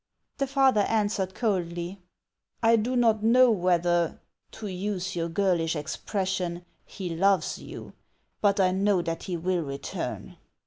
The 0.39 0.47
father 0.47 0.81
answered 0.81 1.35
coldly:" 1.35 1.99
I 2.63 2.75
do 2.75 2.95
not 2.95 3.21
know 3.21 3.51
whether, 3.51 4.19
to 4.53 4.65
use 4.65 5.15
your 5.15 5.29
girlish 5.29 5.75
expression, 5.75 6.65
he 6.85 7.07
loves 7.15 7.59
you; 7.59 7.93
but 8.41 8.59
I 8.59 8.71
know 8.71 9.03
that 9.03 9.25
he 9.25 9.37
will 9.37 9.61
return." 9.61 10.37